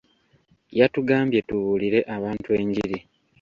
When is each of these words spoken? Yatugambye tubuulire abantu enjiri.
Yatugambye 0.79 1.39
tubuulire 1.47 1.99
abantu 2.15 2.49
enjiri. 2.61 2.97